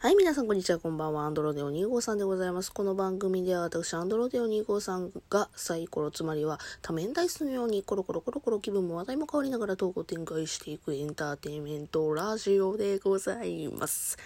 [0.00, 0.78] はい、皆さん、こんにちは。
[0.78, 1.24] こんばんは。
[1.24, 2.72] アンドロデオ2号さんでございます。
[2.72, 14.18] この番組では、私、アンドロデオ2号さんがサイコロ、つまりは多面ダイスのように、コロコロコロコロ気分も話題も変わりながら投稿展開していくエンターテインメントラジオでございます。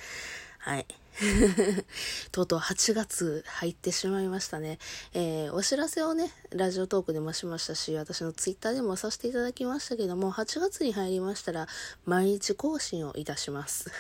[0.59, 0.85] はい。
[2.33, 4.79] とうとう8月入ってしまいましたね。
[5.13, 11.69] えー、お知らせをね、ラジオトークでもしましたし、私のツイッターでもさせていただきましたけども、8月に入りましたら、
[12.05, 13.91] 毎日更新をいたします。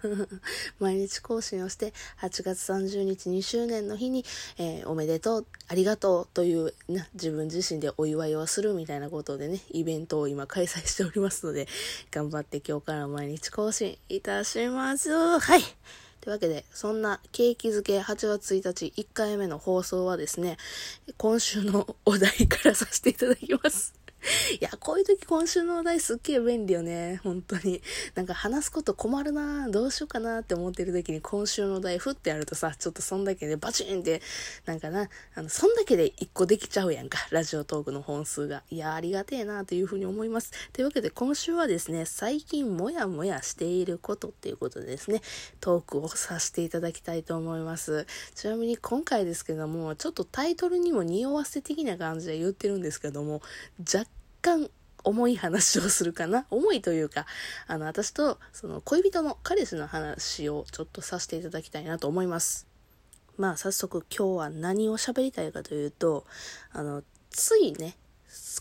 [0.80, 4.24] 毎日更新をして、8月30日2周年の日に、
[4.56, 11.68] えー、おめでとう、ありがとうという、ね、自分自身でお祝いをするみたいなことでね、イベントを今開催しておりますので、
[12.10, 15.10] 頑張って今日から毎日更新いたします。
[15.38, 16.07] はい。
[16.20, 20.56] というわけで、そんな景気づけ8月1日1回目の放送はですね、
[21.16, 23.94] 今週のお題からさせていただきます。
[24.60, 27.20] いや、こういう時今週のお題すっげえ便利よね。
[27.22, 27.82] 本当に。
[28.14, 34.20] なんか話すこと困るなどうしようかなって思ってる時に今週のお題ふってやるとさ、ちょっとそんだけでバチンって、
[34.66, 37.18] なんかな、あの、そんだけで一個できちゃうやんか。
[37.30, 38.62] ラジオトークの本数が。
[38.70, 40.52] いや、ありがてえなというふうに思います。
[40.72, 45.22] というわけで今週はですね、最近もやもやしていることっていうことでですね、
[45.60, 48.06] トークをさせていただきたいと思います。
[48.34, 53.40] ちなみに今回ですけども、ちょっとタイトルにも匂わせ的な感じで言ってるんですけども、
[53.78, 54.17] 若
[54.48, 54.70] 干
[55.04, 56.46] 重い話をするかな？
[56.50, 57.26] 重いというか、
[57.66, 62.66] あの、私と、その、恋人の彼氏の話をちょっとさせていただきたいなと思います。
[63.36, 66.26] まあ、早速今日は何を喋りたいかというと、
[66.72, 67.96] あの、ついね、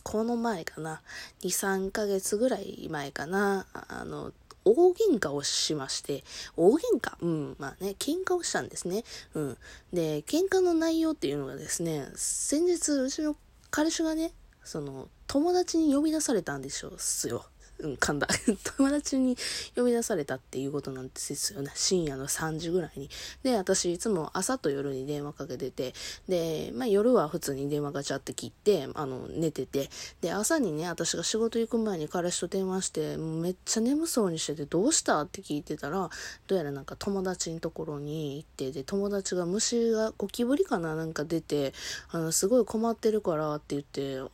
[0.03, 1.01] この前かな、
[1.41, 4.31] 2、3ヶ月ぐらい前かな、あの、
[4.63, 6.23] 大喧嘩をしまして、
[6.55, 7.15] 大喧嘩？
[7.21, 9.03] うん、まあね、喧嘩をしたんですね。
[9.33, 9.57] うん。
[9.93, 13.35] で、喧嘩の内容っていうのがですね、先日、うちの
[13.71, 14.33] 彼氏がね、
[14.67, 17.45] その、友達に呼び出されたんでしょうすよ。
[17.79, 18.27] うん、噛んだ。
[18.77, 19.37] 友達に
[19.75, 21.71] 呼び出されたっていうことなんですよね。
[21.75, 23.09] 深夜の3時ぐらいに。
[23.43, 25.93] で、私いつも朝と夜に電話かけてて、
[26.27, 29.89] で、まあ夜は普通に電話ガチャって切って、あの、寝てて、
[30.21, 36.09] で、朝にね、私が仕事行く前に彼氏と電話して、めっちゃ眠そうにしてて、どうしたって聞いてたら、
[36.47, 41.73] どうやらなんか友達のところに行って、で、友達が虫がゴキブリかななんか出て、
[42.09, 44.27] あの、すごい困ってるからって言って、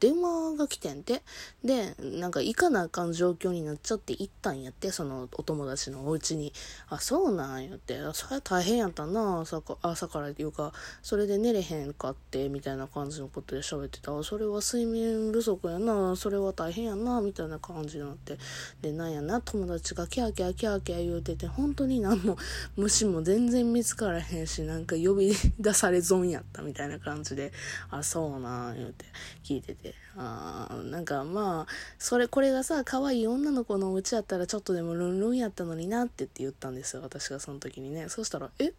[0.00, 1.22] 電話が来てんて。
[1.64, 6.52] で、なんか行かなあかん状況になっちゃって行ったんやって、そのお友達のお家に。
[6.88, 7.98] あ、そうなんやって。
[8.12, 10.72] それ大変やったな、朝か朝からっていうか、
[11.02, 14.22] それで寝れへんかって、みたいな感じのことで喋ってた。
[14.22, 18.38] それは睡眠不足やな、それは大変やな、みたいな感じになって。
[18.82, 22.36] で、なんやな、友達がキャーキャーキャーキャー言うてて、本当に何も、
[22.76, 27.52] 虫も全然見つからへんし、なんか呼び出され損やったみたいな感じで、
[27.90, 29.06] あ、そうなん、言うて。
[29.46, 38.08] 聞いてて、あなんかまあ、それ、これがさ、可愛い女の子のうちやったらちょっとでもルンルンやったのになってって言ったんですよ、私がその時にね。
[38.08, 38.72] そしたら、え？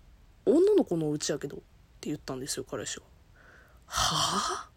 [0.46, 1.56] 女の子のうちやけど？
[1.56, 1.60] っ
[2.02, 3.06] て言ったんですよ、彼氏は。
[3.86, 4.70] は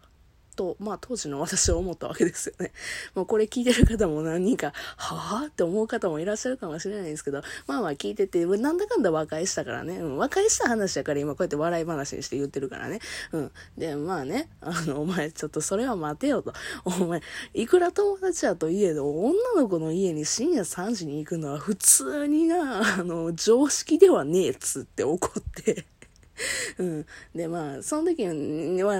[0.61, 2.71] と、まあ当時の私は思ったわけですよね。
[3.15, 12.99] まあこれ聞いてる方も何人か、はぁって思う方もいらっしゃるかもしれないんですけど、まあまあ聞いてて、なんだかんだ和解したからね、うん、和解した話だから今こうやって笑い話にして言ってるからね。
[13.31, 13.51] うん。
[13.77, 16.53] で、まあね、あの、お前ちょっとそれは待てよと。
[16.85, 17.21] お前、
[17.53, 25.85] いくら友達やといえど、女の子の家に深夜3時に行くのは普通にな、あの、常識ではねえっつって怒って
[26.77, 27.05] うん。
[27.35, 28.33] で、まあ、その時は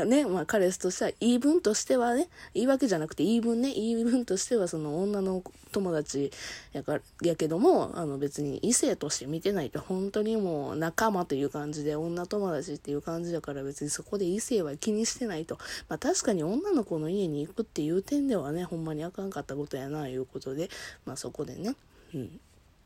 [0.06, 6.32] ね、まあ、彼氏としては、言い分としてはね、言い訳じゃなくて言い分ね、言い分としては、その女の友達
[6.74, 15.58] やか、やけども、あの別に異性として見てないと、本当にもう仲間という感じで、女友達っていう感じだから別にそこで異性は気にしてないと。
[15.90, 20.70] まあ確かに女の子の家に行くっていう点ではね、ほんまにあかんかったことやな、いうことで、
[21.06, 21.76] まあそこでね、
[22.14, 22.40] うん。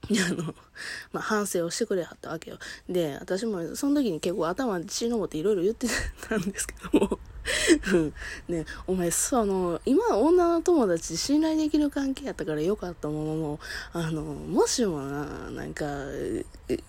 [0.29, 0.55] あの、
[1.11, 2.57] まあ、反省をしてくれはったわけよ。
[2.89, 5.87] で、私もその時に結構頭に血のぼっていろいろ言って
[6.27, 7.19] たんですけども、
[7.93, 8.13] うん。
[8.47, 13.59] ね、お前、その、今女の友達信頼できる関係やったからよかったものの、
[13.93, 15.85] あの、もしもな、なんか、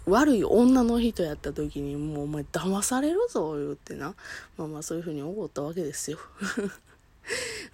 [0.06, 4.15] 悪い女の人やった時に、もうお前騙されるぞ、言ってな。
[4.57, 6.19] まあまあそういうふうに思ったわけですよ。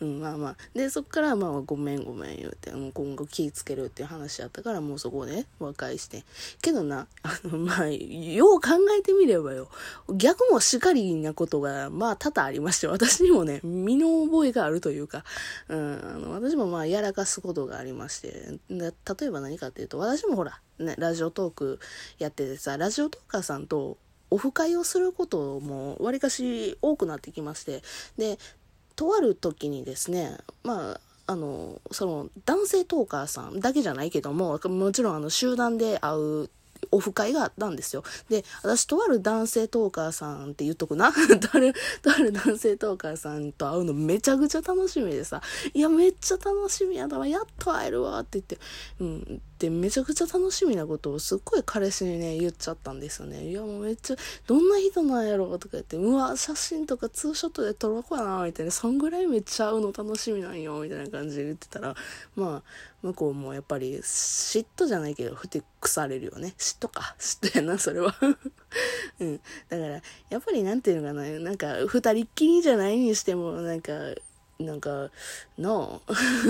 [0.03, 0.57] うん、まあまあ。
[0.75, 6.25] で、そっからまあごめんごめん言うて、もう今後気ぃつけるっていう話やったからもうそこで和解して。
[6.61, 9.69] けどな、 あの、まあ、よう考えてみればよ、
[10.13, 15.25] 逆もしかりなことがまあ多々ありまして、私にもね、身の覚えがあるというか、
[15.69, 21.79] うん、あの私もまあやらかすことがありまして、例えば何かっていうと、私もほら、ね、ラジオトーク
[22.19, 23.99] やっててさ、ラジオトーカーさんと
[24.33, 27.83] オフ会をすることもわりかし多くなってきまして、
[28.17, 28.39] で、
[29.03, 36.51] とある時にですね、まあ、あの、その、男性トーカーさんだけじゃないけども、もちろんあの、集団で会う
[36.93, 38.05] オフ会があったんですよ。
[38.29, 41.11] で、私、とある男性トーカーさんって言っとくな。
[41.15, 41.19] と
[41.53, 45.43] ある、とある男性トーカーさんと会うのめちゃくちゃ楽しみでさ、
[45.75, 48.59] いや、めっちゃ楽しみやだわ、やっと会えるわって言って、
[49.01, 49.43] うん。
[49.63, 53.49] で、めちゃくちゃ楽しみなことをすっごい彼氏にね、言っちゃったんですよね。
[53.49, 54.17] いや、もうめっちゃ、
[54.49, 61.95] どんな人なんやろとか言って、うわ、写真とかツーショットで撮ろうかな、みたいな、そんぐらいめっちゃ会うの楽しみなんよ、みたいな感じで言ってたら、
[62.35, 62.71] まあ、
[63.03, 66.55] 向こうもやっぱり嫉妬じゃないけど、ふてくされるよね。
[66.59, 67.15] 嫉妬か。
[67.21, 68.17] 嫉妬やな、それは。
[69.21, 69.41] うん。
[69.69, 73.93] だから、やっぱりなんていうのかな、なんか、二人っきりじゃないにしても、なんか、
[74.63, 75.11] なんか、
[75.59, 76.01] なあ。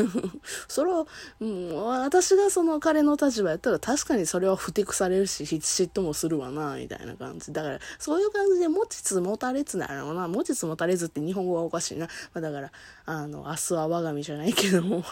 [0.68, 1.06] それは、
[1.40, 7.52] うん、私がその彼の立場やったら確かにそれはふてくされるし、嫉妬もするわな、みたいな感じ。
[7.52, 10.28] だから、そういう感じで持ちつ持たれつなのな。
[10.28, 12.06] 持ちつ持たれずって日本語はおかしいな。
[12.34, 12.72] まあ、だから、
[13.06, 15.04] あの、明日は我が身じゃないけども。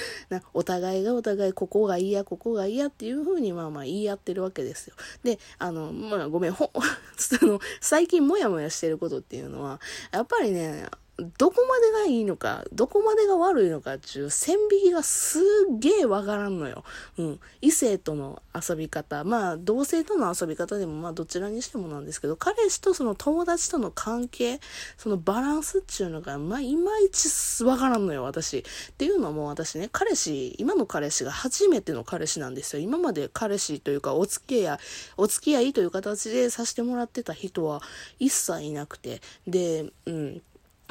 [0.28, 4.94] なお互いがお互いここが嫌ここが嫌っていうふうにまあまあ言い合ってるわけですよ。
[5.22, 9.80] であのまあごめんほ あの最近モヤモヤしてることっていうのは
[10.12, 10.86] やっぱりね
[11.38, 16.84] どこまでがいいのか、どこまでが悪いのかっていう線引きがすっげえわからんのよ。
[17.16, 17.40] うん。
[17.62, 24.60] 異性との遊び方、まあ同性との遊び方でもまあどちらにしてもなんですけど、彼氏とその友達との関係、
[24.98, 28.58] そのバランスっていうのが、まあいまいちわからんのよ、私。
[28.58, 28.62] っ
[28.98, 32.82] ていうのも私ね、彼氏、今の彼氏が初めての彼氏なんですよ。
[32.82, 34.78] 今まで彼氏というかお付き合い、
[35.16, 37.80] お付き合いという形でさせてもらってた人は
[38.18, 40.42] 一切いなくて、で、うん。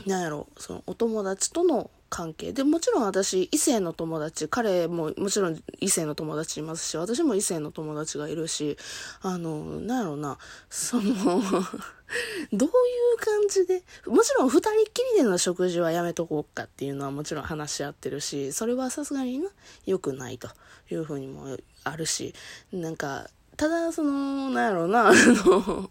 [0.05, 8.77] なんやろ、そのお友達との関係で、もちろん私、異性の友達、彼ももちろん異性の友達いますし、私も異性の友達がいるし、
[9.21, 10.37] あの、なんやろな、
[10.69, 19.49] その どういう感じで、もちろん二人っきりでの食事はやめとこうかっていうのはもちろん話し合ってるし、それはさすがにな、
[19.85, 20.49] 良くないと
[20.91, 22.33] いうふうにもあるし、
[22.71, 25.89] なんか、ただ、その、なんやろな、あの、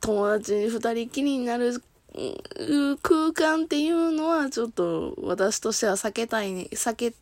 [0.00, 1.82] 友達に二人きりになる
[3.02, 7.14] 空間っていうのはちょっと私としては避けたい、避け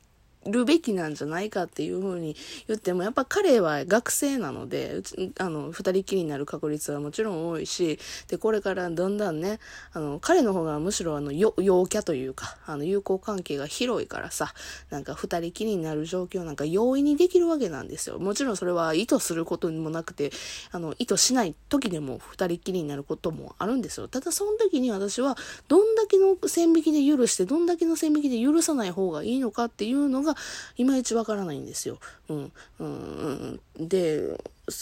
[0.46, 2.36] るべきなんじゃないかっていうふうに
[2.68, 5.02] 言っても、やっぱ彼は学生なので、
[5.38, 7.98] あの、二人きりになる確率はもちろん多いし、
[8.28, 9.58] で、これからだんだんね、
[9.92, 14.54] あの、彼の方がむしろあの、陽キャというか、あの、友好関係が広いからさ、
[14.90, 18.18] なんか二人きりになる状況なんか容易にできるわけなんですよ。
[18.18, 20.30] もちろんそれは意図することにもなくて、
[20.72, 24.08] あの、意図しない時でも二人きりになることもあるんですよ。
[24.08, 25.36] ただその時に私は、
[25.68, 30.35] どんだけの線引きで許して、どんだけの線引きで許さない方がいいのかっていうのが、
[30.76, 31.98] いまいちわからないんですよ。
[32.28, 32.52] うん。
[32.78, 33.60] うん。
[33.78, 34.38] で、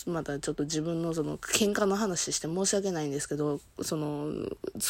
[0.06, 4.30] またちょっと自分のその喧嘩の話して申し訳ないんですけど、その、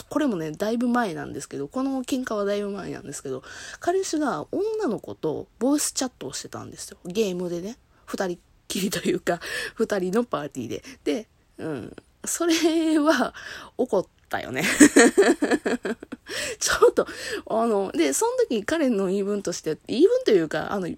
[0.08, 3.42] これもね、だいぶ前なんですけど、この喧嘩はだいぶ前なんですけど、
[3.80, 6.98] 彼氏が女の子とボイスチャットをしてたんですよ。
[7.04, 7.76] ゲームでね。
[8.06, 9.40] 二人っきりというか、
[9.74, 10.84] 二人のパーティーで。
[11.04, 11.28] で、
[11.58, 11.96] うん。
[12.26, 13.34] それは
[13.76, 14.64] 怒ったよね
[16.58, 17.06] ちょっと、
[17.46, 20.96] あの、で、その時彼の言い分として、言い分というか、あの、YouTube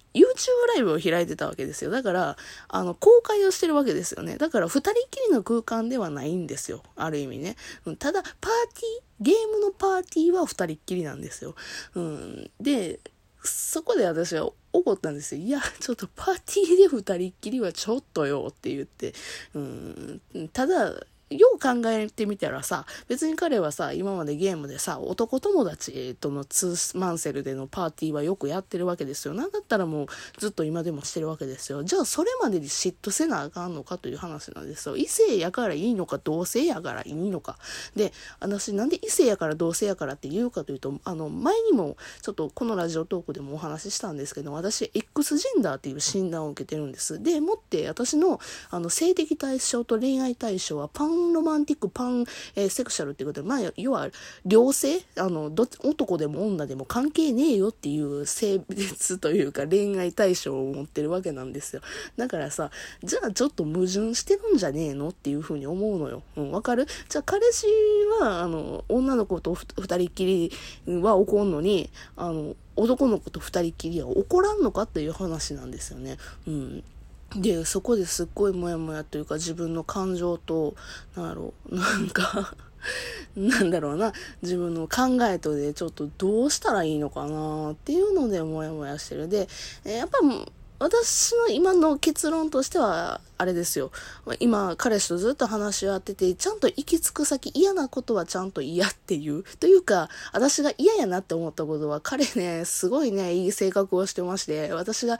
[0.74, 1.90] ライブを開いてたわけですよ。
[1.90, 2.36] だから、
[2.68, 4.36] あの、公開をしてるわけですよね。
[4.38, 6.82] だから、二人きりの空間ではないんですよ。
[6.94, 7.56] ある意味ね。
[7.98, 11.54] ただ、パーティー、ゲームのパーティーは二人っきりなんですよ。
[11.94, 12.50] うん。
[12.60, 13.00] で、
[13.42, 15.42] そこで私は怒ったんですよ。
[15.42, 19.14] いや、ちょっとパーティーで二人っきりはちょっとよって言って。
[19.54, 20.20] うん。
[20.52, 20.94] ただ、
[21.30, 29.34] よう考えてみたらさ、別に彼はさ、今までゲームでさ、男友達とのツーマンセルでのパーティーはよくやってるわけですよ。
[29.34, 30.06] なんだったらもう
[30.38, 31.82] ずっと今でもしてるわけですよ。
[31.82, 34.96] じゃあそれまでに嫉妬せなあかんのかという話なんですよ。
[34.96, 37.58] 異性やからいいのか、同性やからいいのか。
[37.96, 47.20] で、私なんで異性やから同性やからって言うかというと、あの、前にもちょっとこのラジオトークでもお話ししたんですけど、私 X ジェンダーっていう診断を受けてるんです。
[47.20, 48.38] で、もって私の
[48.70, 54.08] あの性的対象と恋愛対象はパンンロマンティック、パン、えー、セクシャルっていうことで、まあ、要は、
[54.44, 61.82] 両性あの、ど男でも女でも関係ねえよっていう性別というか恋愛対象を持ってるわけなんですよ。
[62.16, 62.70] だからさ、
[63.02, 66.22] じゃあちょっと矛盾してるんじゃねえのっていうふうに思うのよ。
[66.36, 66.86] うん、わかる？
[67.08, 67.66] じゃあ彼氏
[68.20, 70.52] は、あの、女の子と二人きり
[70.86, 76.18] は怒んのに、あの、男の子と二人きりは怒らんのかっていう話なんですよね。
[76.46, 76.84] うん。
[77.34, 80.74] で、そこですっごいモヤモヤというか自分の感情と、
[81.16, 82.54] なんだろう、なんか
[83.36, 89.28] なんだろうな、自分の考えとでちょっとどうしたらいいのかなっていうのでモヤモヤしてる。
[89.28, 89.48] で、
[89.84, 90.18] やっぱ
[90.78, 93.92] 私の今の結論としては、あれですよ。
[94.40, 99.42] 今、彼氏とずっと話し合ってて、ちゃんと行き着く先、嫌なことはちゃんと嫌っていう。
[99.58, 105.18] というか、私が嫌やなって思ったことは、彼ね、すごいね、いい性格をしてまして、私が、ん？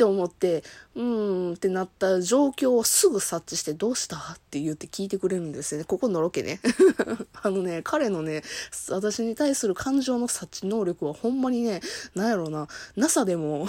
[0.00, 0.64] って思って、
[0.94, 4.16] うーんってなった状況をすぐ察知して、どうした？
[4.16, 5.84] って言って聞いてくれるんですよね。
[5.84, 6.58] ここのロケね。
[7.42, 8.42] あのね、彼のね、
[8.88, 11.82] 私に対する感情の察知能力はほんまにね、
[12.14, 12.66] なんやろうな、
[12.96, 13.68] NASA でも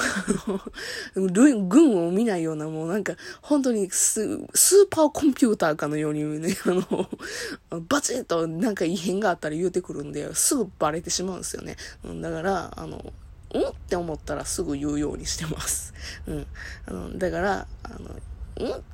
[1.16, 4.48] 軍を見ないような、もうなんか、本当にスー
[4.90, 7.10] パーコンピューターかのようにね、 あの、
[7.90, 11.76] バチッとなんか異変があったら言うてくるんで、すぐバレてしまうんですよね。
[12.22, 13.12] だから、あの、
[13.54, 13.70] ん？
[13.70, 15.94] って思ったらすぐ言うようにしてます。
[16.28, 16.48] うん。
[16.86, 18.16] あの、だから、あの、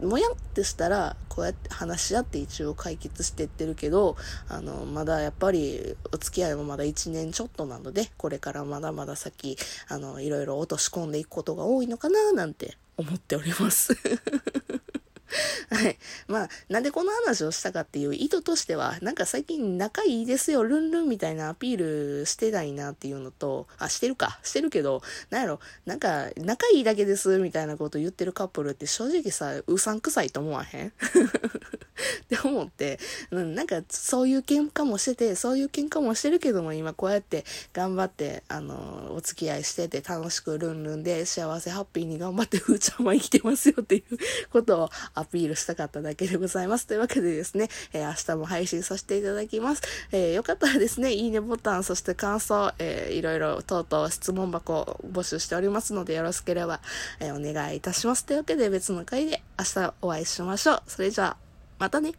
[0.02, 0.08] ん？
[0.08, 4.16] もやってしたら、こうやって話し合って一応解決してってるけど、
[4.48, 13.96] あの、まだやっぱりお付き合いもまだ1年ちょっとなので、これからまだまだ先、あの、いろいろ落とし込んでいくことが多いのかななんて思っております。
[15.70, 15.98] はい。
[16.28, 30.94] まあ、なんでこの話をしたかっていう意図としては、なんか最近仲いいですよ、ルンルンみたいなアピールしてないなっていうのと、あ、してるか、してるけど、なんやろ、なんか仲いいだけですみたいなこと言ってるカップルって正直さ、うさんくさいと思わへん？
[32.24, 33.00] って思って、
[33.32, 44.18] うん、なんかそういう喧嘩もしてて、そういう喧嘩もしてるけども、今こうやって頑張って、あの、お付き合いしてて楽しくルンルンで幸せハッピーに頑張ってふーちゃんは生きてますよっていう
[44.52, 46.88] ことをアピールしたかっただけでございます。
[46.88, 49.82] というわけでですね、えー、明日も配信させていただきます。
[50.12, 56.80] えー、よかったらですね、いいねボタン、そして感想、えー、いろいろとうとう質問箱を募集しておりますので、よろしければ、
[57.20, 58.26] えー、お願いいたします。
[58.26, 60.84] というわけで別の回で明日お会いしましょう。
[60.88, 61.47] それじゃあ、
[61.80, 62.14] またね。